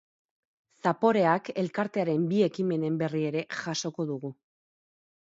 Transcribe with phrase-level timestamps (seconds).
[0.85, 4.37] Zaporeak elkartearen bi ekimenen berri ere jasoko dugu.